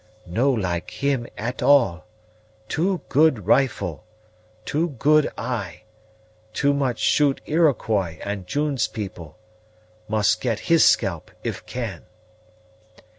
[0.25, 2.07] "No like him at all.
[2.67, 4.03] Too good rifle
[4.65, 5.83] too good eye
[6.53, 9.37] too much shoot Iroquois and June's people.
[10.07, 12.05] Must get his scalp if can."